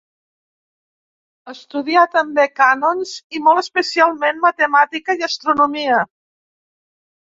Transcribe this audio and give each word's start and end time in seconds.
Estudià 1.53 2.07
també 2.17 2.47
cànons, 2.61 3.13
i 3.41 3.45
molt 3.51 3.65
especialment 3.65 4.45
matemàtica 4.51 5.21
i 5.23 5.31
astronomia. 5.33 6.05